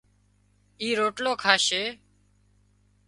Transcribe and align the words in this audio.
اِي 0.81 0.89
روٽلو 0.99 1.33
کاشي 1.43 1.83